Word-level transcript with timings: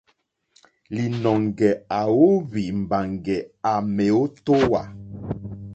Lìnɔ̀ŋɡɛ̀ 0.95 1.73
à 1.99 2.01
óhwì 2.25 2.63
mbàŋɡɛ̀ 2.81 3.41
à 3.71 3.73
mèótówà. 3.95 4.81